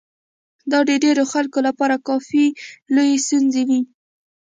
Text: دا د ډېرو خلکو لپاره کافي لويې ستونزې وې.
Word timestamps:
دا 0.71 0.79
د 0.89 0.91
ډېرو 1.03 1.23
خلکو 1.33 1.59
لپاره 1.67 1.95
کافي 2.07 2.45
لويې 2.93 3.17
ستونزې 3.25 3.63
وې. 3.69 3.81